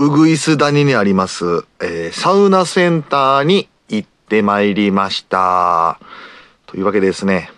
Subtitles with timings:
[0.00, 5.98] うぐいす谷にあります、えーサウナセンターに行ってまいりました。
[6.66, 7.50] というわけでですね、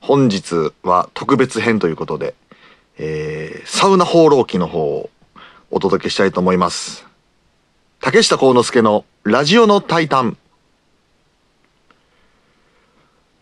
[0.00, 2.34] 本日は特別編ということで、
[2.98, 5.10] えーサウナ放浪記の方を
[5.70, 7.06] お届けしたいと思います。
[8.00, 10.36] 竹下幸之助のラジオのタイタン。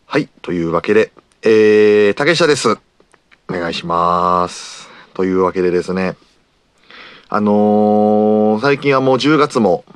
[0.04, 1.10] はい、というわけで、
[1.40, 2.76] えー、竹下です。
[3.48, 4.90] お願いします。
[5.14, 6.16] というわけでですね、
[7.34, 9.86] あのー最近はもう10月も、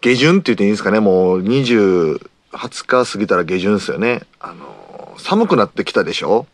[0.00, 2.18] 下旬って言っていいんですかね、もう20、
[2.50, 4.22] 20日過ぎたら下旬ですよね。
[4.40, 6.46] あのー寒くなってきたでしょ？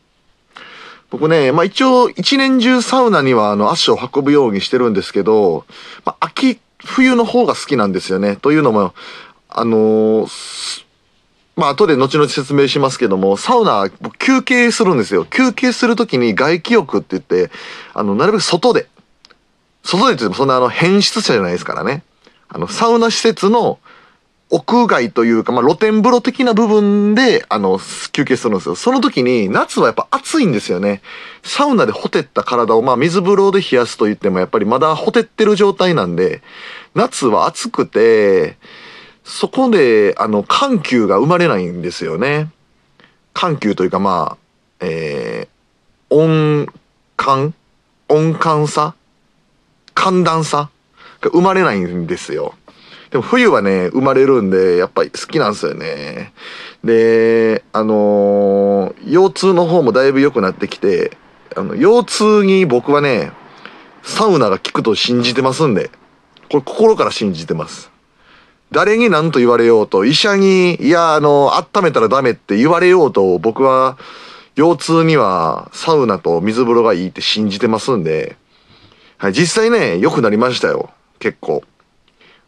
[1.08, 5.64] 僕ね、まあ一応一年中サウナにはあの足を運ぶようにしてるんですけど、
[6.04, 8.36] まあ秋、冬の方が好きなんですよね。
[8.36, 8.92] というのも、
[9.48, 10.84] あのー
[11.56, 15.24] まあ後で後々説明しますけども、サウナ、僕休憩するんですよ。
[15.24, 17.50] 休憩するときに外気浴って言って、
[17.95, 18.88] あの、なるべく外で、
[19.82, 22.02] 外でって言ってもそんなあの変質者じゃないですからね。
[22.48, 23.78] あの、サウナ施設の
[24.50, 27.78] 屋外というか、まあ露天風呂的な部分で、あの、
[28.12, 28.74] 休憩するんですよ。
[28.74, 31.02] その時に、夏はやっぱ暑いんですよね。
[31.42, 36.42] サウナでほてった体を、まあ水風呂で冷やすと言っても、やっぱりまだほてってる状態なんで、
[36.94, 38.56] 夏は暑くて、
[39.24, 42.50] そこで、あの、緩急が生まれないんですよね。
[43.32, 44.38] 緩急というか、まあ、
[44.80, 46.66] えー、温
[47.16, 47.54] 感
[48.09, 48.94] 温感さ
[50.01, 50.70] 寒暖差
[51.20, 52.54] が生まれないんですよ。
[53.10, 56.32] でも冬はね、生まれるんで、やっぱり好きなんですよね。
[56.82, 61.18] で、あのー腰痛の方もだいぶ良くなってきて、
[61.54, 63.30] あの、腰痛に僕はね、
[64.03, 65.91] サウナが効くと信じてますんで、
[66.50, 67.91] これ心から信じてます。
[68.72, 73.98] 誰に何と言われようと、医者に、いや、あの、温めたらダメって言われようと、僕は、
[74.56, 78.37] 腰痛にはサウナと水風呂がいいって信じてますんで、
[79.21, 80.88] はい、実際ね、良くなりましたよ。
[81.19, 81.62] 結構。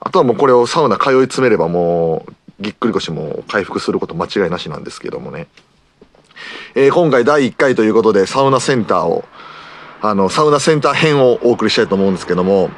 [0.01, 5.49] あとはもうこれをサウナ通い詰めればもう、ぎっくり腰も回復すること間違いなしなんですけどもね。
[6.75, 9.27] えー今回第1回ということで、サウナセンターを、
[10.01, 12.71] あの、サウナセンター編をお送りしたいと思うんですけども、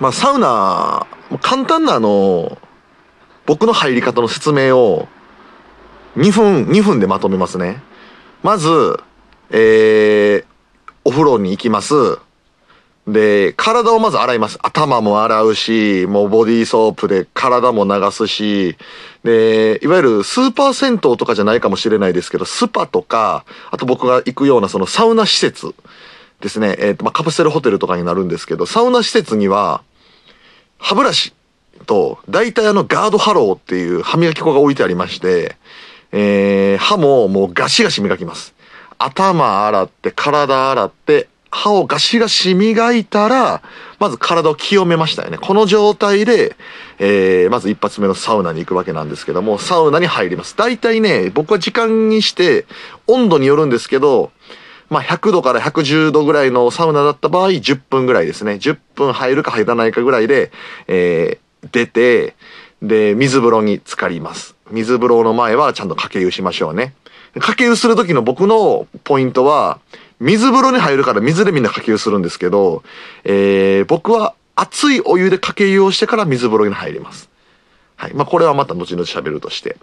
[0.00, 1.06] まあ、サウナ、
[1.40, 2.58] 簡単なあの、
[3.46, 5.06] 僕の入り方の説明を、
[6.16, 7.80] 2分、2分でまとめますね。
[8.42, 8.98] まず、
[9.50, 10.44] えー、
[11.04, 12.18] お風呂に行きます。
[13.08, 14.58] で、体をまず洗います。
[14.62, 18.76] 頭も洗うし、もうボディーソープで体も流すし、
[19.24, 25.74] で、いわゆるスーパー銭湯とかじゃないかもしれないですけど、スパとか、あと僕が行くようなそのサウナ施設
[26.40, 29.82] ですね、えっ、と、まあ、カプセルホテルとかになるんですけど、サウナ施設には、
[30.78, 31.32] 歯ブラシ
[31.86, 35.56] と、大体あのガードハローっていう歯磨き粉が置いてありまして、
[36.12, 38.54] えー、歯ももうガシガシ磨きます。
[38.98, 43.62] 頭洗って、体洗って、歯をガシガシ磨いたら、
[43.98, 45.38] まず体を清めましたよね。
[45.38, 46.56] この状態で、
[46.98, 50.56] えー、まず一発目のサウナに行くわけなんですけども、サウナに入ります。
[50.56, 52.66] 大体ね、僕は時間にして、
[53.06, 54.30] 温度によるんですけど、
[54.90, 58.52] まあ、100度から110度ぐらいのサウナだった場合、10分ぐらいですね。
[58.52, 60.50] 10分入るか入らないかぐらいで、
[60.86, 62.36] えー、出て、
[62.82, 64.54] で、水風呂に浸かります。
[64.70, 66.94] 水風呂の前はちゃんと掛け湯しましょうね。
[67.34, 69.80] 掛け湯する時の僕のポイントは、
[70.20, 72.82] 水風呂に入るから水でみんな掛け湯するんですけど、
[73.24, 77.30] えー、僕は熱いお湯で掛け湯をしてから水風呂に入ります。
[77.96, 78.14] はい。
[78.14, 79.76] まあ、これはまた後々喋るとして。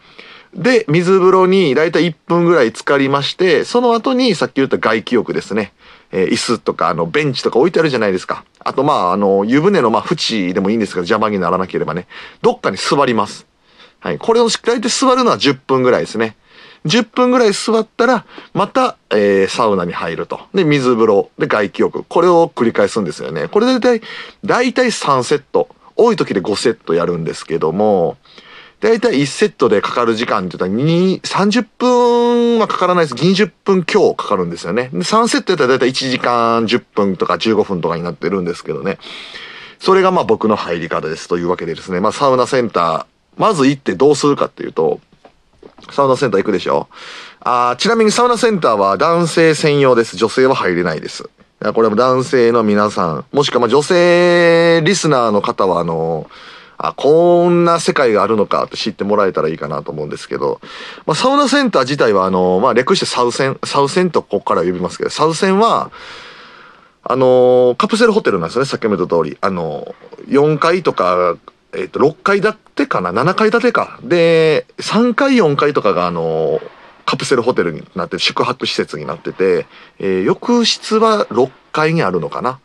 [0.53, 5.73] で、水風呂にだいたい1分ぐらい浸かりまして、その後にさっき言った外気浴ですね。
[6.11, 8.45] えー椅子とか、あの、ベンチとか置いてあるじゃないですか。
[8.59, 12.07] あと、まあ、あの、湯船の、まあ、縁でもいいんですけど、邪魔にならなければね。
[12.41, 13.47] どっかに座ります。
[13.99, 14.17] はい。
[14.17, 16.35] これをしっかりと座るのは10分ぐらいですね。
[16.85, 20.39] 10分ぐらい座ったら、また、えーサウナに入ると。
[20.53, 21.29] で、水風呂。
[21.37, 22.03] で、外気浴。
[22.07, 23.47] これを繰り返すんですよね。
[23.47, 24.09] これでだいたい、
[24.45, 25.67] だいたい3セット。
[25.95, 28.17] 多い時で5セットやるんですけども、
[28.81, 33.15] だいたい1セットでかかる時間って言ったら2、30分はかからないです。
[33.15, 34.89] 20分強かかるんですよね。
[34.91, 38.99] で3セットやったらだいたい1時間10分とか15分とかになってるんですけどね。
[39.79, 41.99] それがまあ僕の入り方ですというわけでですね。
[41.99, 43.05] まあサウナセンター、
[43.37, 44.99] まず行ってどうするかっていうと、
[45.91, 46.87] サウナセンター行くでしょ？
[47.41, 50.17] あちなみにサウナセンターは男性専用です。
[50.17, 51.29] 女性は入れないです。
[51.73, 56.29] これも男性の皆さん、もしくはま女性リスナーの方はあの、
[56.77, 60.59] あ、こんな世界があるのかって知ってもらえたらいいかなと思うんですけど、
[61.05, 65.91] まあ、サウナセンター自体はあの、まあ、略してサウセン、サウセンとここから呼びますけど、サウセンは、
[67.03, 69.37] あのカプセルホテルなんですよね、さっきも言った通り。
[69.39, 69.95] あの
[70.27, 71.37] 4階とか、
[71.77, 73.99] えっ、と、6階建てかな ?7 階建てか。
[74.03, 76.61] で、3階、4階とかがあの
[77.05, 79.65] カプセルホテルになって、宿泊施設になってて、
[79.99, 82.59] えー浴室は6階にあるのかな？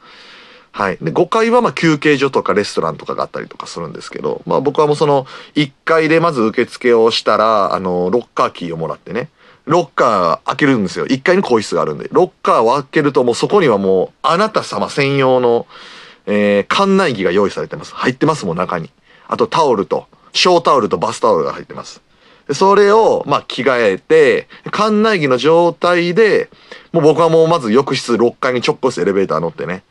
[0.72, 0.98] はい。
[1.00, 9.30] で、5階はま休憩所とかレストランとかがあったりとかするんですけど、まあ僕はもうその1階でまず受付をしたら、あの、ロッカーキーをもらってね、
[9.64, 11.06] ロッカー開けるんですよ。
[11.06, 12.08] 1階に更衣室があるんで。
[12.12, 15.66] ロッカーを開けるともうそこにはもうあなた様専用の、
[16.26, 17.94] えー、館内着が用意されてます。
[17.94, 18.90] 入ってますもん、中に。
[19.30, 22.02] あとタオルと、小タオルとバスタオルが入ってます。
[22.52, 26.50] それを、まあ、着替えて、館内着の状態で、
[26.92, 29.84] もう僕はもうまず浴室6階に直行してエレベーター乗ってね、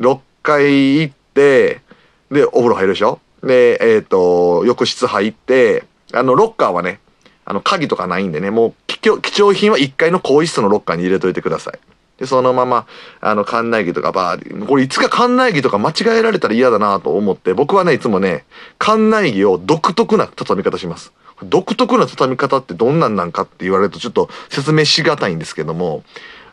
[0.00, 1.82] 6階行って、
[2.30, 3.20] で、お風呂入るでしょ？
[3.42, 5.84] で、えっ、ー、と、浴室入って、
[6.14, 7.00] あの、ロッカーはね、
[7.44, 11.78] あの、鍵とかないんでね、もう貴重品は1階の更衣室のロッカーに入れといてください。
[12.18, 12.86] で、そのまま、
[13.20, 18.44] あの、館内着とかバーこれいつか館内着とか間違えられたら嫌だなと思って、僕はね、いつもね、
[18.78, 21.12] 館内着を独特な畳み方します。
[21.42, 26.02] 独特な畳み方ってどんなんなんかって言われるとちょっと説明しがたいんですけども、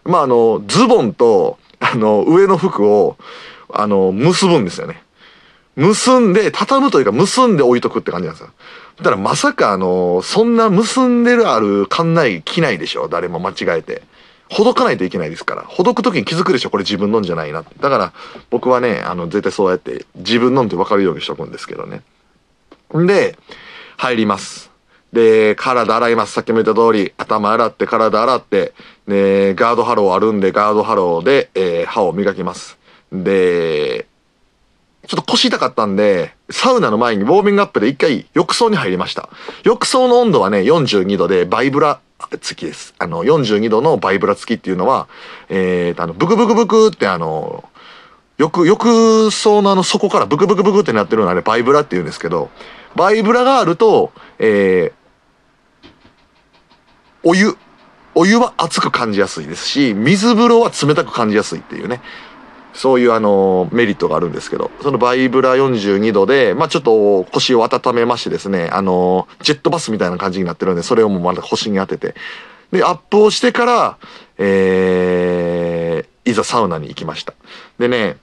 [0.04, 3.18] まあ、あの、ズボンと、あの、上の服を、
[3.72, 5.02] あの、結ぶんですよね。
[5.76, 8.50] 結んで、畳むというか結んで置いとくって感じなんですよ。
[8.98, 14.04] だからまさかあの、そんな結んでるある館内着ないでしょ誰も間違えて。
[14.54, 15.64] ほどかないといけないですから。
[15.64, 17.64] ほどく時に気づくでしょこれ自分のんじゃないな。
[17.82, 18.14] だから
[18.50, 22.02] 僕はね、あの、絶対そうやって自分のんって分かるようにしとくんですけどね。
[22.96, 23.38] んで、
[23.98, 24.72] 入ります。
[25.12, 26.34] で、体洗います。
[26.34, 28.74] さっきも言った通り、頭洗って体洗って、
[29.08, 32.78] で、ガードハローあるんで、ガードハローで、えー、歯を磨きます。
[33.12, 34.08] で、
[35.08, 39.30] ちょっと腰痛かったんで、サウナの前にウォーミングアップで一回浴槽に入りました。
[39.64, 42.00] 浴槽の温度はね、42度でバイブラ
[42.32, 42.94] 付きです。
[43.00, 45.08] あの、42度のバイブラ付きっていうのは、
[45.50, 47.64] えー、あの、ブクブクブクってあの、
[48.38, 52.50] 浴、浴槽のあの底からブクブクブクってなってるのあれバイブラって言うんですけど、
[52.96, 55.90] バイブラがあると、えー、
[57.24, 57.58] お湯、
[58.16, 62.02] お湯は熱く感じやすいですし、水風呂は冷たく感じやすいっていうね。
[62.74, 72.16] そういうあの、メリットがあるんですけど、そのバイブラ42度で、まあちょっと腰を温めましてですね、あの、ジェットバスみたいな感じになってるんで、それをもうまた腰に当てて、
[72.72, 73.98] で、アップをしてから、
[74.38, 77.34] えー、いざサウナに行きました。
[77.78, 78.18] でね、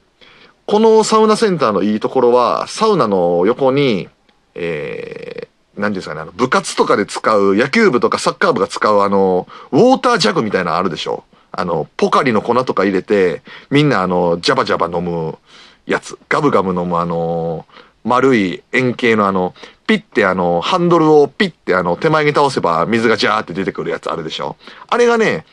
[0.66, 4.08] このサウナセンターのいいところは、サウナの横に、
[4.54, 11.24] えー、何ですかね、あの、部活とかで使う、野球部とかサッカー部が使うあの、ウォータージャグみたいなのあるでしょ
[11.60, 15.38] あの、ポカリの粉とか入れて、みんなあの、ジャバジャバ飲む
[15.86, 17.66] やつ、ガブガブ飲むあの、
[18.04, 19.54] 丸い円形のあの、
[19.86, 24.56] ピッてあの、ハンドルをピッてあの、手前に倒せば水がジャーって出てくるやつあるでしょ
[24.88, 25.44] あれがね、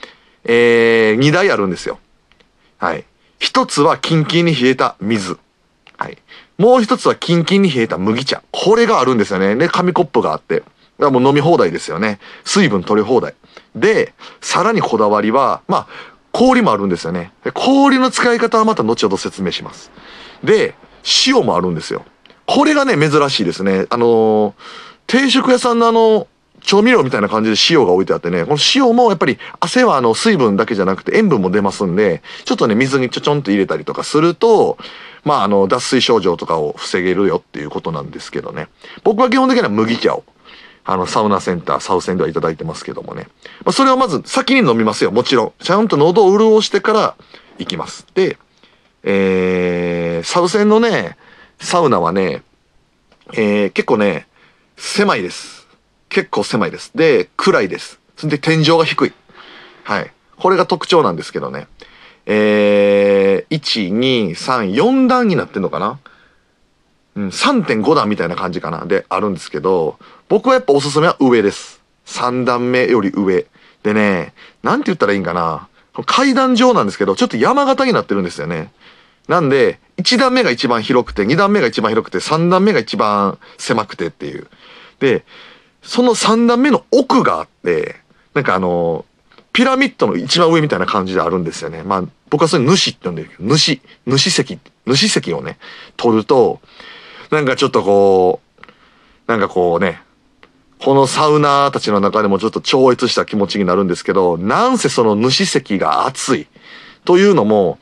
[0.43, 1.99] えー、2台あるんですよ。
[2.77, 3.03] はい。
[3.39, 5.37] 一つはキンキンに冷えた水。
[5.97, 6.17] はい。
[6.57, 8.41] もう一つはキンキンに冷えた麦茶。
[8.51, 9.55] これがあるんですよね。
[9.55, 10.59] で、紙コップがあって。
[10.59, 12.19] だからもう飲み放題ですよね。
[12.45, 13.35] 水分取り放題。
[13.79, 15.87] で、さらにこだわりは、まあ、
[16.31, 17.31] 氷もあるんですよね。
[17.53, 19.91] 氷の使い方はまた後ほど説明します。
[20.43, 20.75] で、
[21.25, 22.05] 塩もあるんですよ。
[22.45, 23.85] これがね、珍しいですね。
[23.89, 24.53] あのー、
[25.07, 26.27] 定食屋さんのあの、
[26.61, 34.77] 調味料みたいな感じで塩が置いてあってね、この塩もやっぱり汗はあの水分だけじゃなくて塩分も出ますんで、ちょっとね、水にちょちょんと入れたりとかすると、
[35.23, 38.67] まああの、脱水症状とかを防げるよっていうことなんですけどね。
[39.03, 40.23] 僕は基本的には麦茶を
[40.89, 43.27] あの、サウナセンター、サウセンではいただいてますけどもね。
[43.65, 45.11] まあ、それをまず先に飲みますよ。
[45.11, 45.53] もちろん。
[45.59, 47.15] ちゃんと喉を潤してから
[47.59, 48.07] 行きます。
[48.15, 48.37] で、
[49.03, 51.17] えー、サウセンのね、
[51.59, 52.41] サウナはね、
[53.33, 54.27] えー、結構ね、
[54.77, 55.67] 狭いです。
[56.07, 56.91] 結構狭いです。
[56.95, 57.99] で、暗いです。
[58.15, 59.13] それで天井が低い。
[59.83, 60.11] はい。
[60.37, 61.67] これが特徴なんですけどね。
[62.25, 65.99] えー、1、2、3、4段になってんのかな？
[67.17, 68.85] うん、3.5段みたいな感じかな。
[68.85, 69.97] で、あるんですけど、
[70.29, 71.81] 僕はやっぱおすすめは上です。
[72.05, 73.47] 3段目より上。
[73.81, 75.67] でね、なんて言ったらいいんかな。
[76.05, 78.71] 階段状なんですけど、ちょっと山形になってるんですよね。
[79.27, 84.47] なんで、1段目が一番広くて、2段目が一番広くて、3段目が一番狭くてっていう。
[84.99, 85.25] で、
[85.81, 87.95] その3段目の奥があって、
[88.35, 89.05] なんかあの、
[89.53, 91.81] ピラミッドの一番上みたいな感じであるんですよね。
[91.81, 95.57] まあ、僕はそれ主って呼んでるけど、主、主席、主席をね、
[95.97, 96.61] 取ると、
[97.31, 98.61] なんかちょっとこう、
[99.27, 100.01] なんかこうね、
[100.79, 106.47] このサウナーたちの中でもちょっと超越した気持ちになるんですけど、なんせその主席が熱い。
[107.03, 107.79] というのも、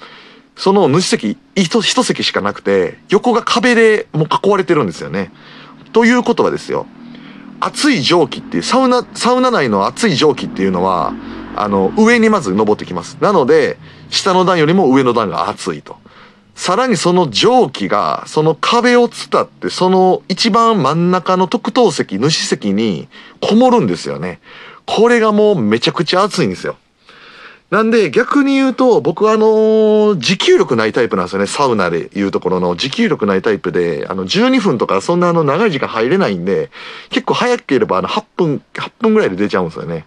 [0.56, 5.32] その主席一席しかなくて、横が壁でもう囲われてるんですよね。
[5.94, 6.86] ということはですよ、
[7.60, 11.14] 熱い蒸気っていう、サウナ、サウナ内の熱い蒸気っていうのは、
[11.56, 13.18] あの、上にまず登ってきます。
[13.22, 13.78] なので、
[14.10, 15.98] 下の段よりも上の段が熱いと。
[16.56, 23.08] さらにその蒸気が、その壁を伝って、その一番真ん中の特等席、主席に
[23.42, 24.40] こもるんですよね。
[24.86, 26.78] これがもうめちゃくちゃ熱いんですよ。
[27.72, 36.70] なんで逆に言うと僕はあの持久力ないタイプなんですよねサウナでいうところの持久力ないタイプであの12分とかそんなあの長い時間入れないんで
[37.10, 40.06] 結構早ければあの8分8分ぐらいで出ちゃうんですよね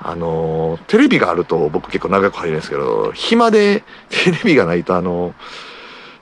[0.00, 5.34] あのテレビがあると僕結構長く入るんですけど暇でテレビがないとあの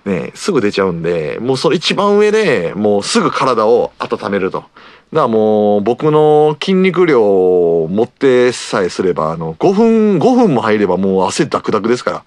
[0.05, 4.65] ねすぐ出ちゃうんでもうその一番上でもうすぐ体を温めると。
[5.13, 12.25] だからもう僕の筋肉量を持ってさえすれば、あの、5分、5分も入ればもう汗ダクダクですか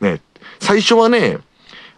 [0.00, 0.08] ら。
[0.10, 0.20] ね、
[0.60, 1.38] 最初はね、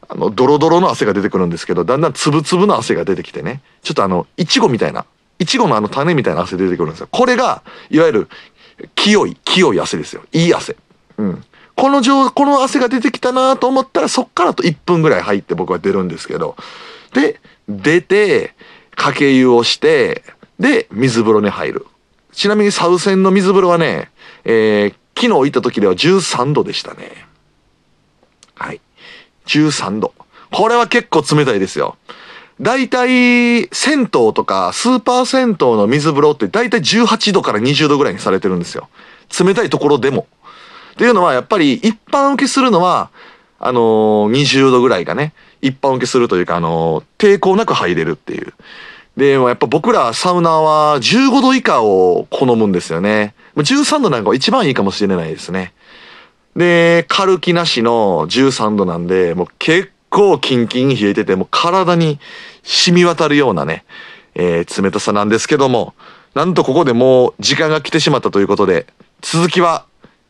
[0.09, 5.05] あの、ドロドロの汗が出てくるんですけど、だんだんつぶつぶの汗が出てきてね、ちょっとあの、いちごみたいな、
[5.41, 7.09] いちごのあの種みたいな汗出てくるんですよ。
[7.11, 8.29] これが、いわゆる、
[8.95, 10.23] 清い、清い汗ですよ。
[10.33, 10.77] いい汗。
[11.19, 11.45] うん。
[11.77, 16.57] この状、この汗が出てきたなと思ったら、そっからと1分ぐらい入って僕は出るんですけど、
[17.13, 18.55] で、出て、
[18.95, 20.23] かけ湯をして、
[20.59, 21.87] で、水風呂に入る。
[22.33, 24.11] ちなみにサウセンの水風呂はね、
[24.45, 27.27] えー、昨日行った時では13度でしたね。
[28.55, 28.81] はい。
[29.47, 30.15] 13度。
[30.51, 31.97] これは結構冷たいですよ。
[32.61, 38.89] 大体、銭湯とかスーパー銭湯の水風呂って大体18度から20度ぐらいにされてるんですよ。
[39.41, 40.27] 冷たいところでも。
[40.93, 43.11] っていうのはやっぱり一般受けするのは、
[43.59, 45.33] あのー、20度ぐらいがね、
[45.63, 48.53] 一般受けするというか、あのー、抵抗なく入れるっていう。
[49.17, 53.35] で、やっぱ僕らサウナは15度以下を好むんですよね。
[53.57, 55.73] 13度なんかは一番いいかもしれないですね。
[56.57, 62.21] で、軽気なしの13度なんで、もう結構キンキン冷えてて、もう体に
[62.63, 63.85] 染み渡るようなね、
[64.37, 65.95] えー、冷たさなんですけども、
[66.35, 68.87] なんとここでもう時間が来てしまったということで、
[69.23, 69.85] 続きは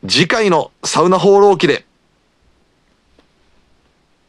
[0.08, 1.84] 次回のサウナ放浪記で。